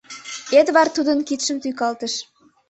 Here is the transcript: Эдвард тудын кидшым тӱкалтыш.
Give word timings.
Эдвард 0.59 0.91
тудын 0.97 1.19
кидшым 1.27 1.57
тӱкалтыш. 1.63 2.13